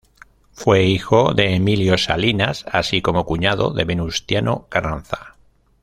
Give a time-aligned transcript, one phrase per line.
[0.53, 5.35] Fue hijo de Emilio Salinas, así como cuñado de Venustiano Carranza.